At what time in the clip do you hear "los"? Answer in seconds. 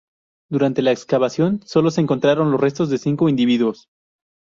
2.51-2.59